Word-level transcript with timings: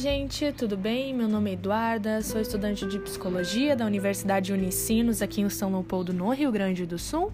gente, 0.00 0.50
tudo 0.52 0.78
bem? 0.78 1.12
Meu 1.12 1.28
nome 1.28 1.50
é 1.50 1.52
Eduarda, 1.52 2.22
sou 2.22 2.40
estudante 2.40 2.86
de 2.86 2.98
psicologia 2.98 3.76
da 3.76 3.84
Universidade 3.84 4.50
Unicinos 4.50 5.20
aqui 5.20 5.42
em 5.42 5.48
São 5.50 5.70
Leopoldo, 5.70 6.10
no 6.10 6.30
Rio 6.30 6.50
Grande 6.50 6.86
do 6.86 6.98
Sul. 6.98 7.30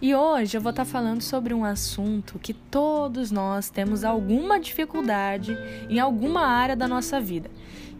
E 0.00 0.14
hoje 0.14 0.56
eu 0.56 0.60
vou 0.60 0.70
estar 0.70 0.84
falando 0.84 1.20
sobre 1.20 1.52
um 1.52 1.64
assunto 1.64 2.38
que 2.38 2.54
todos 2.54 3.32
nós 3.32 3.70
temos 3.70 4.04
alguma 4.04 4.60
dificuldade 4.60 5.58
em 5.90 5.98
alguma 5.98 6.42
área 6.46 6.76
da 6.76 6.86
nossa 6.86 7.20
vida, 7.20 7.50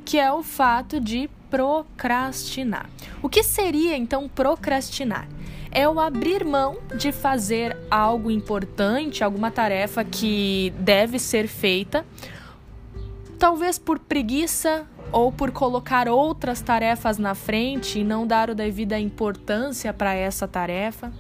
que 0.04 0.20
é 0.20 0.30
o 0.30 0.40
fato 0.40 1.00
de 1.00 1.28
procrastinar. 1.50 2.88
O 3.20 3.28
que 3.28 3.42
seria 3.42 3.96
então 3.96 4.28
procrastinar? 4.28 5.28
É 5.72 5.88
o 5.88 5.98
abrir 5.98 6.44
mão 6.44 6.78
de 6.96 7.10
fazer 7.10 7.76
algo 7.90 8.30
importante, 8.30 9.24
alguma 9.24 9.50
tarefa 9.50 10.04
que 10.04 10.72
deve 10.78 11.18
ser 11.18 11.48
feita 11.48 12.06
talvez 13.38 13.78
por 13.78 13.98
preguiça 13.98 14.86
ou 15.12 15.30
por 15.30 15.50
colocar 15.50 16.08
outras 16.08 16.60
tarefas 16.60 17.18
na 17.18 17.34
frente 17.34 18.00
e 18.00 18.04
não 18.04 18.26
dar 18.26 18.50
o 18.50 18.54
devida 18.54 18.98
importância 18.98 19.92
para 19.92 20.14
essa 20.14 20.48
tarefa. 20.48 21.12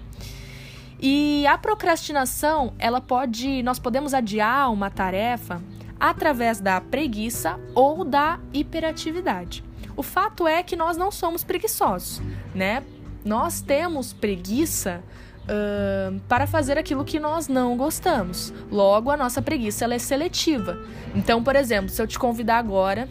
E 1.00 1.46
a 1.46 1.58
procrastinação, 1.58 2.72
ela 2.78 3.00
pode, 3.00 3.62
nós 3.62 3.78
podemos 3.78 4.14
adiar 4.14 4.72
uma 4.72 4.90
tarefa 4.90 5.62
através 6.00 6.60
da 6.60 6.80
preguiça 6.80 7.60
ou 7.74 8.04
da 8.04 8.40
hiperatividade. 8.52 9.62
O 9.96 10.02
fato 10.02 10.46
é 10.46 10.62
que 10.62 10.76
nós 10.76 10.96
não 10.96 11.10
somos 11.10 11.44
preguiçosos, 11.44 12.20
né? 12.54 12.82
Nós 13.24 13.60
temos 13.60 14.12
preguiça 14.12 15.02
uh, 15.46 16.20
para 16.28 16.46
fazer 16.46 16.78
aquilo 16.78 17.04
que 17.04 17.18
nós 17.18 17.48
não 17.48 17.76
gostamos. 17.76 18.52
Logo, 18.70 19.10
a 19.10 19.16
nossa 19.16 19.40
preguiça 19.40 19.92
é 19.92 19.98
seletiva. 19.98 20.78
Então, 21.14 21.42
por 21.42 21.56
exemplo, 21.56 21.88
se 21.88 22.00
eu 22.00 22.06
te 22.06 22.18
convidar 22.18 22.58
agora 22.58 23.08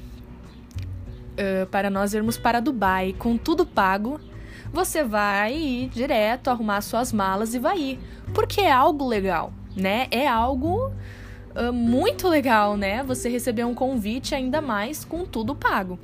uh, 1.33 1.65
para 1.67 1.89
nós 1.89 2.13
irmos 2.13 2.37
para 2.37 2.59
Dubai 2.59 3.15
com 3.17 3.37
tudo 3.37 3.65
pago, 3.65 4.19
você 4.71 5.03
vai 5.03 5.55
ir 5.55 5.89
direto, 5.89 6.49
arrumar 6.49 6.81
suas 6.81 7.13
malas 7.13 7.53
e 7.53 7.59
vai 7.59 7.77
ir. 7.79 7.99
Porque 8.33 8.61
é 8.61 8.71
algo 8.71 9.07
legal, 9.07 9.53
né? 9.75 10.07
É 10.11 10.27
algo 10.27 10.91
uh, 11.55 11.71
muito 11.71 12.27
legal, 12.27 12.75
né? 12.75 13.03
Você 13.03 13.29
receber 13.29 13.63
um 13.63 13.73
convite 13.73 14.35
ainda 14.35 14.61
mais 14.61 15.05
com 15.05 15.25
tudo 15.25 15.55
pago. 15.55 15.97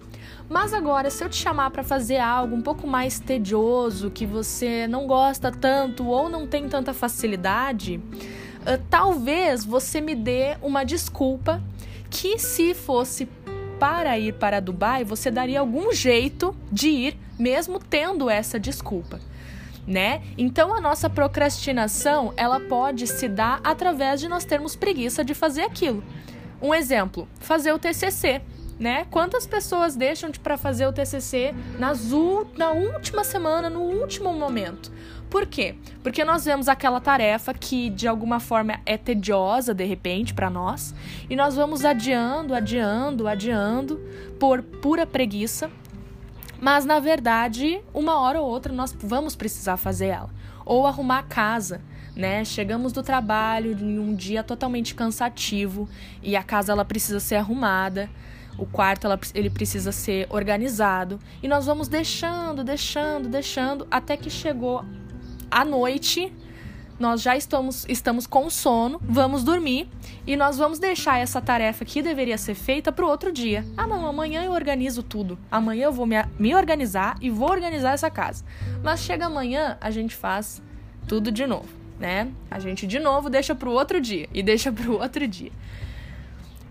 Mas 0.52 0.74
agora, 0.74 1.10
se 1.10 1.24
eu 1.24 1.30
te 1.30 1.38
chamar 1.38 1.72
para 1.72 1.82
fazer 1.82 2.18
algo 2.18 2.54
um 2.54 2.62
pouco 2.62 2.86
mais 2.86 3.22
tedioso, 3.22 4.12
que 4.12 4.26
você 4.26 4.86
não 4.86 5.08
gosta 5.08 5.50
tanto 5.50 6.06
ou 6.06 6.28
não 6.28 6.46
tem 6.46 6.68
tanta 6.68 6.94
facilidade, 6.94 8.02
uh, 8.60 8.84
talvez 8.90 9.64
você 9.64 10.02
me 10.02 10.14
dê 10.14 10.58
uma 10.62 10.84
desculpa 10.84 11.64
que 12.10 12.38
se 12.38 12.74
fosse 12.74 13.30
para 13.80 14.20
ir 14.20 14.34
para 14.34 14.60
Dubai, 14.60 15.06
você 15.06 15.32
daria 15.32 15.62
algum 15.62 15.94
jeito 15.94 16.54
de 16.70 16.90
ir, 16.90 17.18
mesmo 17.40 17.80
tendo 17.80 18.30
essa 18.30 18.60
desculpa. 18.60 19.22
Né? 19.88 20.22
Então 20.38 20.76
a 20.76 20.82
nossa 20.82 21.10
procrastinação, 21.10 22.34
ela 22.36 22.60
pode 22.60 23.08
se 23.08 23.30
dar 23.30 23.62
através 23.64 24.20
de 24.20 24.28
nós 24.28 24.44
termos 24.44 24.76
preguiça 24.76 25.24
de 25.24 25.34
fazer 25.34 25.62
aquilo. 25.62 26.04
Um 26.62 26.76
exemplo, 26.76 27.26
fazer 27.40 27.72
o 27.72 27.80
TCC 27.80 28.42
né? 28.82 29.06
Quantas 29.12 29.46
pessoas 29.46 29.96
deixam 29.96 30.32
de 30.32 30.40
para 30.40 30.58
fazer 30.58 30.88
o 30.88 30.92
TCC 30.92 31.54
nas 31.78 32.10
na 32.58 32.72
última 32.72 33.24
semana, 33.24 33.70
no 33.70 33.80
último 33.80 34.34
momento? 34.34 34.92
Por 35.30 35.46
quê? 35.46 35.76
Porque 36.02 36.26
nós 36.26 36.46
vemos 36.46 36.68
aquela 36.68 37.00
tarefa 37.00 37.54
que 37.54 37.92
de 37.92 38.08
alguma 38.08 38.40
forma 38.40 38.82
é 38.84 38.98
tediosa 38.98 39.72
de 39.72 39.86
repente 39.86 40.34
para 40.34 40.50
nós 40.50 40.96
e 41.30 41.36
nós 41.36 41.56
vamos 41.56 41.86
adiando, 41.86 42.56
adiando, 42.56 43.28
adiando 43.28 44.02
por 44.40 44.64
pura 44.64 45.06
preguiça. 45.06 45.70
Mas 46.60 46.84
na 46.84 47.00
verdade, 47.00 47.80
uma 47.94 48.20
hora 48.20 48.42
ou 48.42 48.50
outra 48.50 48.74
nós 48.74 48.98
vamos 49.00 49.36
precisar 49.36 49.78
fazer 49.78 50.08
ela. 50.08 50.30
Ou 50.66 50.88
arrumar 50.88 51.20
a 51.20 51.24
casa, 51.24 51.82
né? 52.16 52.44
Chegamos 52.44 52.92
do 52.92 53.04
trabalho 53.04 53.78
em 53.80 54.00
um 54.00 54.16
dia 54.16 54.44
totalmente 54.44 54.96
cansativo 54.96 55.88
e 56.24 56.36
a 56.36 56.42
casa 56.42 56.72
ela 56.72 56.84
precisa 56.84 57.20
ser 57.20 57.36
arrumada 57.36 58.10
o 58.58 58.66
quarto 58.66 59.06
ela, 59.06 59.20
ele 59.34 59.50
precisa 59.50 59.92
ser 59.92 60.28
organizado 60.30 61.20
e 61.42 61.48
nós 61.48 61.66
vamos 61.66 61.88
deixando, 61.88 62.64
deixando, 62.64 63.28
deixando 63.28 63.88
até 63.90 64.16
que 64.16 64.30
chegou 64.30 64.84
a 65.50 65.66
noite. 65.66 66.32
Nós 67.00 67.22
já 67.24 67.36
estamos, 67.36 67.84
estamos 67.90 68.28
com 68.28 68.48
sono, 68.48 69.02
vamos 69.04 69.44
dormir 69.44 69.90
e 70.26 70.36
nós 70.36 70.60
vamos 70.60 70.78
deixar 70.78 71.18
essa 71.18 71.42
tarefa 71.42 71.84
que 71.84 72.00
deveria 72.00 72.38
ser 72.38 72.54
feita 72.54 72.92
para 72.92 73.04
o 73.04 73.10
outro 73.10 73.32
dia. 73.32 73.66
Ah, 73.76 73.88
não, 73.88 74.06
amanhã 74.06 74.44
eu 74.44 74.52
organizo 74.52 75.02
tudo. 75.02 75.40
Amanhã 75.50 75.86
eu 75.86 75.92
vou 75.92 76.06
me, 76.06 76.16
me 76.38 76.54
organizar 76.54 77.18
e 77.20 77.32
vou 77.32 77.50
organizar 77.50 77.94
essa 77.94 78.12
casa. 78.12 78.46
Mas 78.84 79.00
chega 79.00 79.26
amanhã, 79.26 79.78
a 79.82 79.90
gente 79.90 80.16
faz 80.16 80.62
tudo 81.08 81.32
de 81.32 81.48
novo, 81.48 81.70
né? 82.00 82.32
A 82.52 82.60
gente 82.60 82.86
de 82.86 83.00
novo 83.00 83.32
deixa 83.32 83.56
para 83.56 83.68
o 83.68 83.74
outro 83.74 84.00
dia 84.00 84.30
e 84.32 84.44
deixa 84.44 84.72
para 84.72 84.88
o 84.88 85.02
outro 85.02 85.28
dia. 85.28 85.52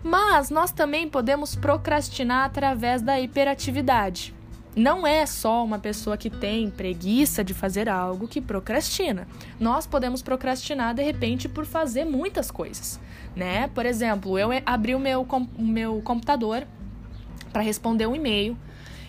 Mas 0.03 0.49
nós 0.49 0.71
também 0.71 1.07
podemos 1.07 1.55
procrastinar 1.55 2.45
através 2.45 3.01
da 3.01 3.19
hiperatividade. 3.19 4.33
Não 4.75 5.05
é 5.05 5.25
só 5.25 5.65
uma 5.65 5.79
pessoa 5.79 6.15
que 6.15 6.29
tem 6.29 6.69
preguiça 6.69 7.43
de 7.43 7.53
fazer 7.53 7.89
algo 7.89 8.27
que 8.27 8.39
procrastina. 8.39 9.27
Nós 9.59 9.85
podemos 9.85 10.21
procrastinar 10.21 10.95
de 10.95 11.03
repente 11.03 11.49
por 11.49 11.65
fazer 11.65 12.05
muitas 12.05 12.49
coisas, 12.49 12.99
né? 13.35 13.67
Por 13.67 13.85
exemplo, 13.85 14.39
eu 14.39 14.49
abri 14.65 14.95
o 14.95 14.99
meu, 14.99 15.27
o 15.57 15.63
meu 15.63 16.01
computador 16.01 16.65
para 17.51 17.61
responder 17.61 18.07
um 18.07 18.15
e-mail 18.15 18.57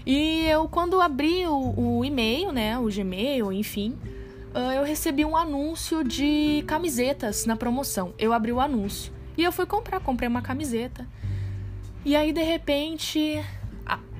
e 0.04 0.46
eu 0.48 0.68
quando 0.68 1.00
abri 1.00 1.46
o, 1.46 1.98
o 1.98 2.04
e-mail, 2.04 2.50
né, 2.50 2.76
o 2.76 2.88
Gmail, 2.90 3.52
enfim, 3.52 3.96
ah, 4.52 4.74
eu 4.74 4.84
recebi 4.84 5.24
um 5.24 5.36
anúncio 5.36 6.02
de 6.02 6.64
camisetas 6.66 7.46
na 7.46 7.56
promoção. 7.56 8.12
Eu 8.18 8.32
abri 8.32 8.52
o 8.52 8.60
anúncio. 8.60 9.12
E 9.36 9.44
eu 9.44 9.52
fui 9.52 9.66
comprar, 9.66 10.00
comprei 10.00 10.28
uma 10.28 10.42
camiseta. 10.42 11.06
E 12.04 12.16
aí, 12.16 12.32
de 12.32 12.42
repente, 12.42 13.42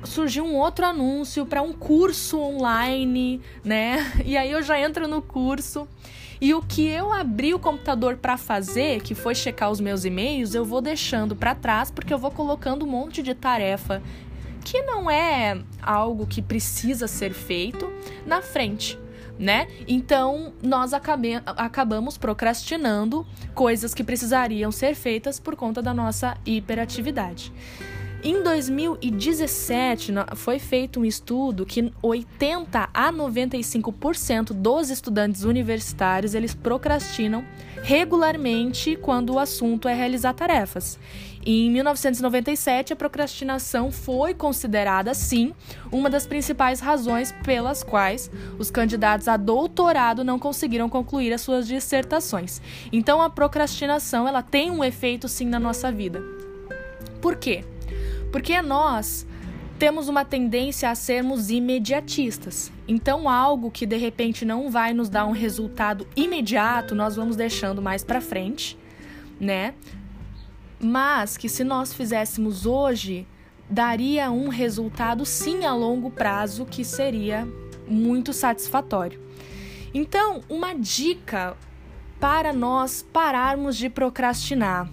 surgiu 0.04 0.44
um 0.44 0.56
outro 0.56 0.84
anúncio 0.84 1.46
para 1.46 1.62
um 1.62 1.72
curso 1.72 2.38
online, 2.38 3.40
né? 3.64 4.12
E 4.24 4.36
aí 4.36 4.50
eu 4.50 4.62
já 4.62 4.80
entro 4.80 5.06
no 5.08 5.22
curso. 5.22 5.86
E 6.40 6.54
o 6.54 6.60
que 6.60 6.86
eu 6.88 7.12
abri 7.12 7.54
o 7.54 7.58
computador 7.58 8.16
para 8.16 8.36
fazer, 8.36 9.00
que 9.00 9.14
foi 9.14 9.34
checar 9.34 9.70
os 9.70 9.80
meus 9.80 10.04
e-mails, 10.04 10.54
eu 10.54 10.64
vou 10.64 10.80
deixando 10.80 11.36
para 11.36 11.54
trás 11.54 11.90
porque 11.90 12.12
eu 12.12 12.18
vou 12.18 12.32
colocando 12.32 12.84
um 12.84 12.88
monte 12.88 13.22
de 13.22 13.32
tarefa 13.32 14.02
que 14.64 14.82
não 14.82 15.08
é 15.10 15.60
algo 15.80 16.26
que 16.26 16.42
precisa 16.42 17.06
ser 17.06 17.32
feito 17.32 17.92
na 18.26 18.42
frente 18.42 18.98
né? 19.38 19.68
Então, 19.86 20.52
nós 20.62 20.92
acabe, 20.92 21.34
acabamos 21.46 22.16
procrastinando 22.16 23.26
coisas 23.54 23.94
que 23.94 24.04
precisariam 24.04 24.70
ser 24.70 24.94
feitas 24.94 25.40
por 25.40 25.56
conta 25.56 25.82
da 25.82 25.92
nossa 25.92 26.36
hiperatividade. 26.46 27.52
Em 28.24 28.40
2017, 28.40 30.12
foi 30.36 30.60
feito 30.60 31.00
um 31.00 31.04
estudo 31.04 31.66
que 31.66 31.92
80 32.00 32.88
a 32.94 33.12
95% 33.12 34.52
dos 34.52 34.90
estudantes 34.90 35.42
universitários 35.42 36.32
eles 36.32 36.54
procrastinam 36.54 37.44
regularmente 37.82 38.94
quando 38.94 39.32
o 39.32 39.40
assunto 39.40 39.88
é 39.88 39.94
realizar 39.94 40.34
tarefas. 40.34 41.00
Em 41.44 41.70
1997, 41.72 42.92
a 42.92 42.96
procrastinação 42.96 43.90
foi 43.90 44.32
considerada, 44.32 45.12
sim, 45.12 45.52
uma 45.90 46.08
das 46.08 46.24
principais 46.24 46.78
razões 46.78 47.32
pelas 47.44 47.82
quais 47.82 48.30
os 48.58 48.70
candidatos 48.70 49.26
a 49.26 49.36
doutorado 49.36 50.22
não 50.22 50.38
conseguiram 50.38 50.88
concluir 50.88 51.32
as 51.32 51.40
suas 51.40 51.66
dissertações. 51.66 52.62
Então, 52.92 53.20
a 53.20 53.28
procrastinação 53.28 54.28
ela 54.28 54.40
tem 54.40 54.70
um 54.70 54.84
efeito, 54.84 55.26
sim, 55.26 55.46
na 55.46 55.58
nossa 55.58 55.90
vida. 55.90 56.22
Por 57.20 57.34
quê? 57.34 57.64
Porque 58.30 58.62
nós 58.62 59.26
temos 59.80 60.08
uma 60.08 60.24
tendência 60.24 60.90
a 60.90 60.94
sermos 60.94 61.50
imediatistas. 61.50 62.70
Então, 62.86 63.28
algo 63.28 63.68
que 63.68 63.84
de 63.84 63.96
repente 63.96 64.44
não 64.44 64.70
vai 64.70 64.94
nos 64.94 65.08
dar 65.08 65.26
um 65.26 65.32
resultado 65.32 66.06
imediato, 66.14 66.94
nós 66.94 67.16
vamos 67.16 67.34
deixando 67.34 67.82
mais 67.82 68.04
para 68.04 68.20
frente, 68.20 68.78
né? 69.40 69.74
Mas 70.82 71.36
que 71.36 71.48
se 71.48 71.62
nós 71.62 71.94
fizéssemos 71.94 72.66
hoje, 72.66 73.26
daria 73.70 74.30
um 74.30 74.48
resultado 74.48 75.24
sim 75.24 75.64
a 75.64 75.74
longo 75.74 76.10
prazo 76.10 76.66
que 76.66 76.84
seria 76.84 77.46
muito 77.86 78.32
satisfatório. 78.32 79.20
Então, 79.94 80.40
uma 80.48 80.74
dica 80.74 81.56
para 82.18 82.52
nós 82.52 83.06
pararmos 83.12 83.76
de 83.76 83.88
procrastinar 83.88 84.88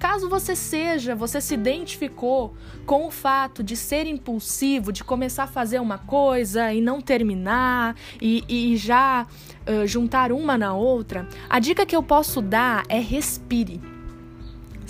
Caso 0.00 0.30
você 0.30 0.56
seja, 0.56 1.14
você 1.14 1.42
se 1.42 1.52
identificou 1.52 2.54
com 2.86 3.06
o 3.06 3.10
fato 3.10 3.62
de 3.62 3.76
ser 3.76 4.06
impulsivo, 4.06 4.90
de 4.90 5.04
começar 5.04 5.42
a 5.42 5.46
fazer 5.46 5.78
uma 5.78 5.98
coisa 5.98 6.72
e 6.72 6.80
não 6.80 7.02
terminar 7.02 7.94
e, 8.18 8.42
e 8.48 8.78
já 8.78 9.26
uh, 9.68 9.86
juntar 9.86 10.32
uma 10.32 10.56
na 10.56 10.74
outra, 10.74 11.28
a 11.50 11.58
dica 11.58 11.84
que 11.84 11.94
eu 11.94 12.02
posso 12.02 12.40
dar 12.40 12.82
é 12.88 12.98
respire. 12.98 13.78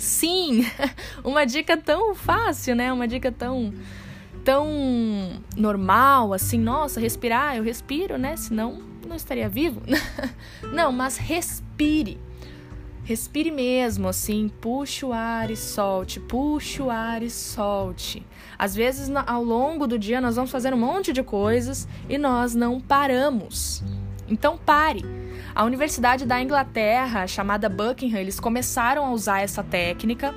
Sim, 0.01 0.65
uma 1.23 1.45
dica 1.45 1.77
tão 1.77 2.15
fácil, 2.15 2.75
né? 2.75 2.91
Uma 2.91 3.07
dica 3.07 3.31
tão 3.31 3.71
tão 4.43 5.39
normal, 5.55 6.33
assim, 6.33 6.57
nossa, 6.57 6.99
respirar, 6.99 7.55
eu 7.55 7.63
respiro, 7.63 8.17
né? 8.17 8.35
Senão 8.35 8.81
não 9.07 9.15
estaria 9.15 9.47
vivo. 9.47 9.79
não, 10.73 10.91
mas 10.91 11.17
respire. 11.17 12.19
Respire 13.03 13.51
mesmo, 13.51 14.07
assim, 14.07 14.49
puxe 14.59 15.05
o 15.05 15.13
ar 15.13 15.51
e 15.51 15.55
solte, 15.55 16.19
puxe 16.19 16.81
o 16.81 16.89
ar 16.89 17.21
e 17.21 17.29
solte. 17.29 18.25
Às 18.57 18.73
vezes, 18.73 19.07
ao 19.27 19.43
longo 19.43 19.85
do 19.85 19.99
dia, 19.99 20.19
nós 20.19 20.35
vamos 20.35 20.49
fazer 20.49 20.73
um 20.73 20.77
monte 20.77 21.13
de 21.13 21.21
coisas 21.21 21.87
e 22.09 22.17
nós 22.17 22.55
não 22.55 22.81
paramos. 22.81 23.83
Então, 24.31 24.57
pare. 24.57 25.03
A 25.53 25.65
Universidade 25.65 26.25
da 26.25 26.41
Inglaterra, 26.41 27.27
chamada 27.27 27.67
Buckingham, 27.67 28.19
eles 28.19 28.39
começaram 28.39 29.05
a 29.05 29.11
usar 29.11 29.41
essa 29.41 29.61
técnica 29.61 30.33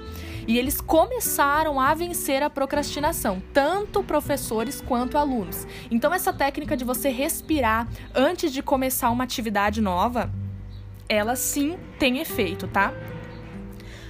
e 0.49 0.59
eles 0.59 0.81
começaram 0.81 1.81
a 1.81 1.95
vencer 1.95 2.43
a 2.43 2.51
procrastinação, 2.51 3.41
tanto 3.53 4.03
professores 4.03 4.81
quanto 4.81 5.17
alunos. 5.17 5.67
Então, 5.91 6.13
essa 6.13 6.33
técnica 6.33 6.77
de 6.77 6.85
você 6.85 7.09
respirar 7.09 7.87
antes 8.13 8.53
de 8.53 8.63
começar 8.63 9.11
uma 9.11 9.23
atividade 9.23 9.81
nova, 9.81 10.31
ela 11.09 11.37
sim 11.37 11.79
tem 11.99 12.19
efeito, 12.19 12.67
tá? 12.67 12.93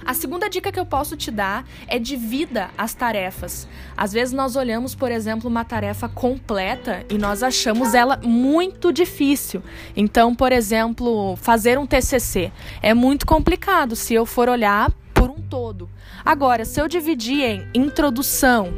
A 0.05 0.13
segunda 0.13 0.47
dica 0.47 0.71
que 0.71 0.79
eu 0.79 0.85
posso 0.85 1.17
te 1.17 1.31
dar 1.31 1.65
é 1.87 1.97
divida 1.97 2.69
as 2.77 2.93
tarefas. 2.93 3.67
Às 3.97 4.13
vezes 4.13 4.33
nós 4.33 4.55
olhamos, 4.55 4.93
por 4.93 5.11
exemplo, 5.11 5.49
uma 5.49 5.65
tarefa 5.65 6.07
completa 6.07 7.03
e 7.09 7.17
nós 7.17 7.41
achamos 7.41 7.95
ela 7.95 8.19
muito 8.23 8.93
difícil. 8.93 9.63
Então, 9.95 10.35
por 10.35 10.51
exemplo, 10.51 11.35
fazer 11.37 11.79
um 11.79 11.87
TCC 11.87 12.51
é 12.83 12.93
muito 12.93 13.25
complicado 13.25 13.95
se 13.95 14.13
eu 14.13 14.27
for 14.27 14.47
olhar 14.47 14.91
por 15.11 15.31
um 15.31 15.41
todo. 15.41 15.89
Agora, 16.23 16.65
se 16.65 16.79
eu 16.79 16.87
dividir 16.87 17.41
em 17.41 17.67
introdução, 17.73 18.71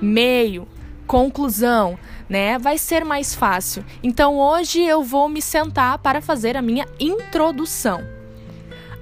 meio, 0.00 0.68
conclusão, 1.04 1.98
né, 2.28 2.60
vai 2.60 2.78
ser 2.78 3.04
mais 3.04 3.34
fácil. 3.34 3.84
Então, 4.04 4.38
hoje 4.38 4.80
eu 4.80 5.02
vou 5.02 5.28
me 5.28 5.42
sentar 5.42 5.98
para 5.98 6.20
fazer 6.20 6.56
a 6.56 6.62
minha 6.62 6.86
introdução. 7.00 8.19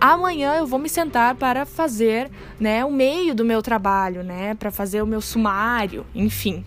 Amanhã 0.01 0.55
eu 0.55 0.67
vou 0.67 0.79
me 0.79 0.89
sentar 0.89 1.35
para 1.35 1.67
fazer, 1.67 2.31
né, 2.59 2.85
o 2.85 2.91
meio 2.91 3.35
do 3.35 3.45
meu 3.45 3.61
trabalho, 3.61 4.23
né, 4.23 4.55
para 4.55 4.71
fazer 4.71 5.03
o 5.03 5.07
meu 5.07 5.21
sumário, 5.21 6.07
enfim. 6.15 6.65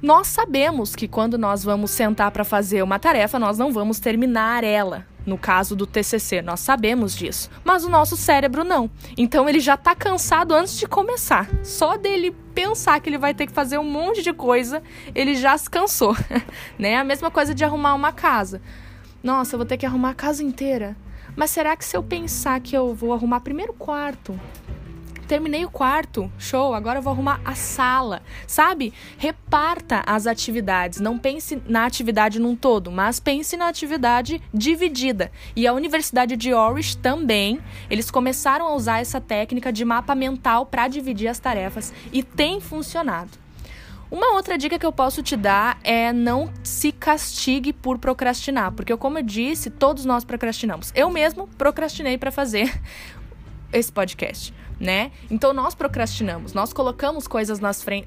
Nós 0.00 0.28
sabemos 0.28 0.94
que 0.94 1.08
quando 1.08 1.36
nós 1.36 1.64
vamos 1.64 1.90
sentar 1.90 2.30
para 2.30 2.44
fazer 2.44 2.80
uma 2.82 2.96
tarefa, 2.96 3.40
nós 3.40 3.58
não 3.58 3.72
vamos 3.72 3.98
terminar 3.98 4.62
ela. 4.62 5.04
No 5.26 5.36
caso 5.36 5.74
do 5.74 5.84
TCC, 5.84 6.40
nós 6.42 6.60
sabemos 6.60 7.12
disso, 7.12 7.50
mas 7.64 7.84
o 7.84 7.88
nosso 7.88 8.16
cérebro 8.16 8.62
não. 8.62 8.88
Então 9.18 9.48
ele 9.48 9.58
já 9.58 9.74
está 9.74 9.92
cansado 9.92 10.54
antes 10.54 10.78
de 10.78 10.86
começar. 10.86 11.48
Só 11.64 11.96
dele 11.96 12.30
pensar 12.54 13.00
que 13.00 13.08
ele 13.08 13.18
vai 13.18 13.34
ter 13.34 13.48
que 13.48 13.52
fazer 13.52 13.78
um 13.78 13.90
monte 13.90 14.22
de 14.22 14.32
coisa, 14.32 14.80
ele 15.12 15.34
já 15.34 15.58
se 15.58 15.68
cansou, 15.68 16.16
né? 16.78 16.94
A 16.94 17.02
mesma 17.02 17.28
coisa 17.28 17.52
de 17.52 17.64
arrumar 17.64 17.94
uma 17.94 18.12
casa. 18.12 18.62
Nossa, 19.20 19.56
eu 19.56 19.58
vou 19.58 19.66
ter 19.66 19.76
que 19.76 19.86
arrumar 19.86 20.10
a 20.10 20.14
casa 20.14 20.44
inteira. 20.44 20.96
Mas 21.36 21.50
será 21.50 21.76
que 21.76 21.84
se 21.84 21.94
eu 21.94 22.02
pensar 22.02 22.58
que 22.60 22.74
eu 22.74 22.94
vou 22.94 23.12
arrumar 23.12 23.40
primeiro 23.40 23.72
o 23.72 23.76
quarto, 23.76 24.40
terminei 25.28 25.64
o 25.66 25.70
quarto, 25.70 26.32
show, 26.38 26.72
agora 26.72 26.98
eu 26.98 27.02
vou 27.02 27.12
arrumar 27.12 27.40
a 27.44 27.54
sala, 27.54 28.22
sabe? 28.46 28.94
Reparta 29.18 30.02
as 30.06 30.26
atividades, 30.26 30.98
não 30.98 31.18
pense 31.18 31.60
na 31.66 31.84
atividade 31.84 32.40
num 32.40 32.56
todo, 32.56 32.90
mas 32.90 33.20
pense 33.20 33.56
na 33.56 33.68
atividade 33.68 34.40
dividida. 34.54 35.30
E 35.54 35.66
a 35.66 35.74
Universidade 35.74 36.36
de 36.36 36.54
Orange 36.54 36.96
também, 36.96 37.60
eles 37.90 38.10
começaram 38.10 38.66
a 38.66 38.74
usar 38.74 39.00
essa 39.00 39.20
técnica 39.20 39.70
de 39.70 39.84
mapa 39.84 40.14
mental 40.14 40.64
para 40.64 40.88
dividir 40.88 41.28
as 41.28 41.38
tarefas 41.38 41.92
e 42.12 42.22
tem 42.22 42.60
funcionado. 42.60 43.46
Uma 44.08 44.34
outra 44.34 44.56
dica 44.56 44.78
que 44.78 44.86
eu 44.86 44.92
posso 44.92 45.20
te 45.20 45.36
dar 45.36 45.80
é 45.82 46.12
não 46.12 46.48
se 46.76 46.92
castigue 46.92 47.72
por 47.72 47.98
procrastinar, 47.98 48.70
porque 48.70 48.94
como 48.98 49.18
eu 49.18 49.22
disse, 49.22 49.70
todos 49.70 50.04
nós 50.04 50.26
procrastinamos. 50.26 50.92
Eu 50.94 51.08
mesmo 51.08 51.48
procrastinei 51.56 52.18
para 52.18 52.30
fazer 52.30 52.70
esse 53.72 53.90
podcast, 53.90 54.52
né? 54.78 55.10
Então 55.30 55.54
nós 55.54 55.74
procrastinamos, 55.74 56.52
nós 56.52 56.74
colocamos 56.74 57.26
coisas 57.26 57.58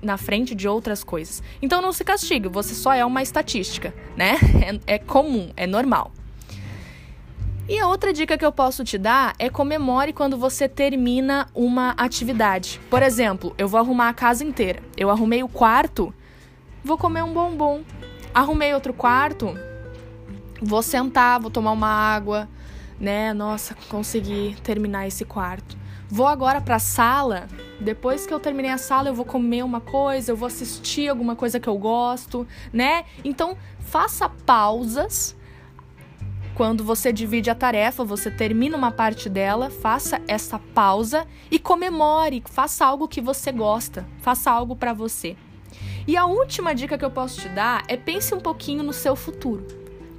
na 0.03 0.17
frente 0.17 0.53
de 0.53 0.67
outras 0.67 1.03
coisas. 1.03 1.41
Então 1.59 1.81
não 1.81 1.91
se 1.91 2.03
castigue, 2.03 2.47
você 2.47 2.75
só 2.75 2.93
é 2.93 3.03
uma 3.03 3.23
estatística, 3.23 3.91
né? 4.15 4.37
É, 4.85 4.95
é 4.95 4.99
comum, 4.99 5.51
é 5.57 5.65
normal. 5.65 6.11
E 7.67 7.79
a 7.79 7.87
outra 7.87 8.13
dica 8.13 8.37
que 8.37 8.45
eu 8.45 8.51
posso 8.51 8.83
te 8.83 8.99
dar 8.99 9.33
é 9.39 9.49
comemore 9.49 10.13
quando 10.13 10.37
você 10.37 10.69
termina 10.69 11.47
uma 11.55 11.95
atividade. 11.97 12.79
Por 12.87 13.01
exemplo, 13.01 13.55
eu 13.57 13.67
vou 13.67 13.79
arrumar 13.79 14.09
a 14.09 14.13
casa 14.13 14.43
inteira. 14.43 14.79
Eu 14.95 15.09
arrumei 15.09 15.41
o 15.41 15.47
quarto, 15.47 16.13
vou 16.83 16.99
comer 16.99 17.23
um 17.23 17.33
bombom. 17.33 17.81
Arrumei 18.33 18.73
outro 18.73 18.93
quarto, 18.93 19.57
vou 20.61 20.81
sentar, 20.81 21.39
vou 21.39 21.49
tomar 21.49 21.71
uma 21.71 21.89
água, 21.89 22.47
né? 22.99 23.33
Nossa, 23.33 23.75
consegui 23.89 24.55
terminar 24.63 25.07
esse 25.07 25.25
quarto. 25.25 25.77
Vou 26.07 26.27
agora 26.27 26.59
para 26.59 26.75
a 26.75 26.79
sala. 26.79 27.47
Depois 27.79 28.25
que 28.25 28.33
eu 28.33 28.39
terminei 28.39 28.71
a 28.71 28.77
sala, 28.77 29.09
eu 29.09 29.13
vou 29.13 29.25
comer 29.25 29.63
uma 29.63 29.79
coisa, 29.79 30.31
eu 30.31 30.35
vou 30.35 30.47
assistir 30.47 31.07
alguma 31.07 31.35
coisa 31.35 31.59
que 31.59 31.69
eu 31.69 31.77
gosto, 31.77 32.47
né? 32.73 33.05
Então, 33.23 33.55
faça 33.79 34.27
pausas 34.27 35.35
quando 36.55 36.83
você 36.83 37.13
divide 37.13 37.49
a 37.49 37.55
tarefa, 37.55 38.03
você 38.03 38.29
termina 38.29 38.75
uma 38.75 38.91
parte 38.91 39.29
dela, 39.29 39.69
faça 39.69 40.21
essa 40.27 40.59
pausa 40.59 41.25
e 41.49 41.57
comemore, 41.57 42.43
faça 42.45 42.85
algo 42.85 43.07
que 43.07 43.21
você 43.21 43.49
gosta, 43.51 44.05
faça 44.19 44.51
algo 44.51 44.75
para 44.75 44.91
você. 44.91 45.37
E 46.09 46.17
a 46.17 46.25
última 46.25 46.73
dica 46.73 46.97
que 46.97 47.05
eu 47.05 47.11
posso 47.11 47.39
te 47.39 47.47
dar 47.49 47.83
é 47.87 47.95
pense 47.95 48.33
um 48.33 48.39
pouquinho 48.39 48.81
no 48.81 48.91
seu 48.91 49.15
futuro. 49.15 49.63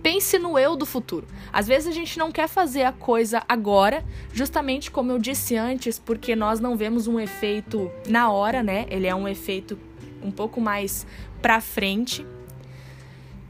Pense 0.01 0.39
no 0.39 0.57
eu 0.57 0.77
do 0.77 0.87
futuro. 0.87 1.27
Às 1.53 1.67
vezes 1.67 1.89
a 1.89 1.91
gente 1.91 2.17
não 2.17 2.31
quer 2.31 2.47
fazer 2.47 2.85
a 2.85 2.93
coisa 2.93 3.43
agora, 3.49 4.05
justamente 4.33 4.89
como 4.89 5.11
eu 5.11 5.19
disse 5.19 5.57
antes, 5.57 5.99
porque 5.99 6.37
nós 6.37 6.61
não 6.61 6.77
vemos 6.77 7.09
um 7.09 7.19
efeito 7.19 7.91
na 8.09 8.31
hora, 8.31 8.63
né? 8.63 8.87
Ele 8.89 9.09
é 9.09 9.15
um 9.17 9.27
efeito 9.27 9.77
um 10.23 10.31
pouco 10.31 10.61
mais 10.61 11.05
para 11.43 11.61
frente. 11.61 12.25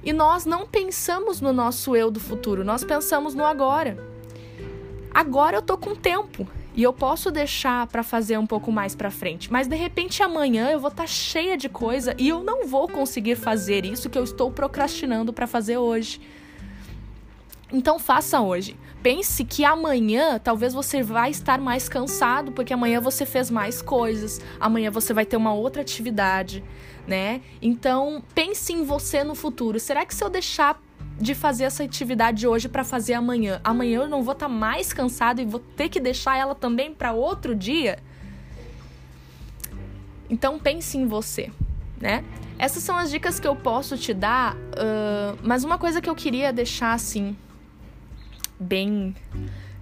E 0.03 0.11
nós 0.11 0.47
não 0.47 0.67
pensamos 0.67 1.43
no 1.43 1.53
nosso 1.53 1.95
eu 1.95 2.11
do 2.11 2.21
futuro, 2.21 2.65
nós 2.65 2.83
pensamos 2.83 3.35
no 3.35 3.45
agora. 3.45 4.03
Agora 5.13 5.59
eu 5.59 5.63
tô 5.63 5.77
com 5.77 5.95
tempo 5.95 6.49
e 6.75 6.83
eu 6.83 6.93
posso 6.93 7.31
deixar 7.31 7.87
para 7.87 8.03
fazer 8.03 8.39
um 8.39 8.47
pouco 8.47 8.71
mais 8.71 8.95
para 8.95 9.11
frente, 9.11 9.53
mas 9.53 9.67
de 9.67 9.77
repente 9.77 10.23
amanhã 10.23 10.71
eu 10.71 10.79
vou 10.79 10.91
estar 10.91 11.05
tá 11.05 11.07
cheia 11.07 11.57
de 11.57 11.69
coisa 11.69 12.15
e 12.19 12.29
eu 12.29 12.43
não 12.43 12.67
vou 12.67 12.89
conseguir 12.89 13.37
fazer 13.37 13.85
isso 13.85 14.09
que 14.09 14.19
eu 14.19 14.25
estou 14.25 14.51
procrastinando 14.51 15.33
para 15.33 15.47
fazer 15.47 15.79
hoje. 15.79 16.21
Então 17.73 17.99
faça 17.99 18.41
hoje. 18.41 18.77
Pense 19.03 19.45
que 19.45 19.65
amanhã 19.65 20.39
talvez 20.39 20.75
você 20.75 21.03
vai 21.03 21.31
estar 21.31 21.59
mais 21.59 21.89
cansado 21.89 22.53
porque 22.53 22.73
amanhã 22.73 23.01
você 23.01 23.25
fez 23.25 23.51
mais 23.51 23.81
coisas, 23.81 24.41
amanhã 24.59 24.91
você 24.91 25.15
vai 25.15 25.25
ter 25.25 25.37
uma 25.37 25.55
outra 25.55 25.81
atividade 25.81 26.63
né? 27.07 27.41
Então, 27.61 28.23
pense 28.35 28.73
em 28.73 28.85
você 28.85 29.25
no 29.25 29.35
futuro. 29.35 29.81
Será 29.81 30.07
que 30.07 30.15
se 30.15 30.23
eu 30.23 30.31
deixar 30.31 30.81
de 31.21 31.35
fazer 31.35 31.65
essa 31.65 31.85
atividade 31.85 32.47
hoje 32.47 32.67
para 32.67 32.83
fazer 32.83 33.13
amanhã, 33.13 33.61
amanhã 33.63 34.01
eu 34.01 34.09
não 34.09 34.23
vou 34.23 34.33
estar 34.33 34.49
tá 34.49 34.53
mais 34.53 34.93
cansado 34.93 35.41
e 35.41 35.45
vou 35.45 35.61
ter 35.61 35.91
que 35.91 36.01
deixar 36.01 36.39
ela 36.39 36.55
também 36.55 36.95
para 36.95 37.13
outro 37.13 37.55
dia? 37.55 37.99
Então, 40.31 40.59
pense 40.59 40.97
em 40.97 41.07
você, 41.07 41.51
né? 42.01 42.25
Essas 42.59 42.83
são 42.83 42.97
as 42.97 43.11
dicas 43.11 43.39
que 43.39 43.47
eu 43.47 43.55
posso 43.55 43.99
te 43.99 44.15
dar, 44.15 44.55
uh, 44.55 45.39
mas 45.43 45.63
uma 45.65 45.77
coisa 45.77 46.01
que 46.01 46.09
eu 46.09 46.15
queria 46.15 46.53
deixar 46.53 46.95
assim, 46.95 47.37
bem 48.59 49.15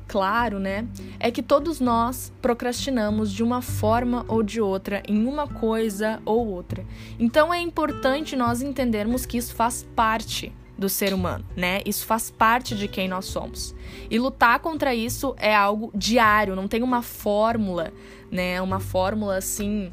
claro, 0.08 0.58
né, 0.58 0.86
é 1.20 1.30
que 1.30 1.42
todos 1.42 1.80
nós 1.80 2.32
procrastinamos 2.40 3.30
de 3.30 3.42
uma 3.42 3.60
forma 3.60 4.24
ou 4.26 4.42
de 4.42 4.60
outra 4.60 5.02
em 5.06 5.26
uma 5.26 5.46
coisa 5.46 6.20
ou 6.24 6.46
outra. 6.46 6.84
Então 7.18 7.52
é 7.52 7.60
importante 7.60 8.34
nós 8.34 8.62
entendermos 8.62 9.26
que 9.26 9.36
isso 9.36 9.54
faz 9.54 9.86
parte 9.94 10.52
do 10.78 10.88
ser 10.88 11.12
humano, 11.12 11.44
né? 11.56 11.80
Isso 11.84 12.06
faz 12.06 12.30
parte 12.30 12.76
de 12.76 12.86
quem 12.86 13.08
nós 13.08 13.24
somos. 13.24 13.74
E 14.08 14.18
lutar 14.18 14.60
contra 14.60 14.94
isso 14.94 15.34
é 15.36 15.54
algo 15.54 15.90
diário, 15.92 16.54
não 16.54 16.68
tem 16.68 16.82
uma 16.82 17.02
fórmula, 17.02 17.92
né? 18.30 18.62
Uma 18.62 18.78
fórmula 18.78 19.36
assim. 19.36 19.90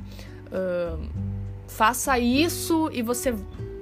Uh, 0.47 1.09
faça 1.67 2.19
isso 2.19 2.89
e 2.93 3.01
você 3.01 3.35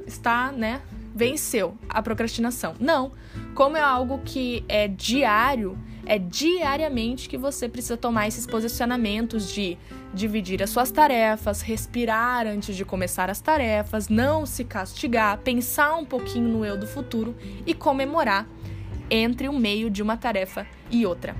está, 0.08 0.52
né? 0.52 0.82
Venceu 1.14 1.78
a 1.90 2.02
procrastinação. 2.02 2.74
Não. 2.80 3.12
Como 3.54 3.76
é 3.78 3.82
algo 3.82 4.20
que 4.24 4.64
é 4.68 4.88
diário, 4.88 5.78
é 6.06 6.20
diariamente 6.20 7.30
que 7.30 7.38
você 7.38 7.70
precisa 7.70 7.96
tomar 7.96 8.28
esses 8.28 8.46
posicionamentos 8.46 9.52
de 9.54 9.78
dividir 10.14 10.62
as 10.62 10.70
suas 10.70 10.92
tarefas, 10.92 11.62
respirar 11.62 12.46
antes 12.46 12.76
de 12.76 12.84
começar 12.84 13.30
as 13.30 13.40
tarefas, 13.40 14.10
não 14.10 14.46
se 14.46 14.66
castigar, 14.66 15.38
pensar 15.40 15.96
um 15.96 16.06
pouquinho 16.06 16.50
no 16.50 16.66
eu 16.66 16.78
do 16.78 16.86
futuro 16.86 17.36
e 17.66 17.74
comemorar 17.74 18.46
entre 19.10 19.48
o 19.48 19.54
meio 19.54 19.90
de 19.90 20.02
uma 20.02 20.18
tarefa 20.18 20.68
e 20.92 21.06
outra. 21.06 21.36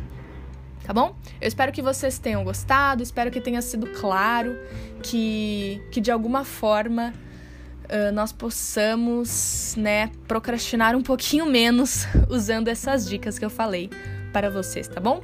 Tá 0.84 0.94
bom? 0.94 1.16
Eu 1.40 1.48
espero 1.48 1.72
que 1.72 1.82
vocês 1.82 2.18
tenham 2.18 2.44
gostado, 2.44 3.04
espero 3.04 3.32
que 3.32 3.40
tenha 3.40 3.62
sido 3.62 3.88
claro, 3.88 4.58
que, 5.02 5.82
que 5.92 6.02
de 6.02 6.12
alguma 6.12 6.44
forma 6.44 7.14
uh, 7.86 8.12
nós 8.14 8.32
possamos 8.34 9.76
né, 9.78 10.10
procrastinar 10.28 10.96
um 10.96 11.02
pouquinho 11.02 11.46
menos 11.46 12.06
usando 12.30 12.68
essas 12.70 13.08
dicas 13.08 13.40
que 13.40 13.46
eu 13.46 13.50
falei 13.50 13.90
para 14.34 14.50
vocês, 14.50 14.88
tá 14.88 15.00
bom? 15.00 15.22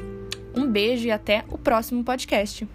Um 0.56 0.72
beijo 0.72 1.08
e 1.08 1.12
até 1.12 1.44
o 1.50 1.58
próximo 1.58 2.04
podcast. 2.04 2.66